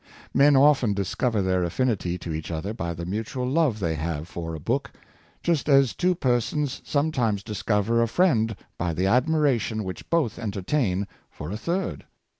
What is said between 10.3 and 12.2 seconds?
entertain for a third.